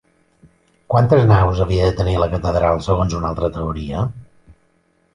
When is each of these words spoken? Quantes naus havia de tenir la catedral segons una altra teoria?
Quantes 0.93 1.25
naus 1.33 1.61
havia 1.67 1.91
de 1.91 1.95
tenir 2.01 2.17
la 2.23 2.31
catedral 2.33 2.83
segons 2.89 3.17
una 3.23 3.33
altra 3.33 3.55
teoria? 3.61 4.07